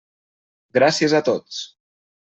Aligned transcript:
Gràcies 0.79 1.17
a 1.19 1.23
tots. 1.31 1.65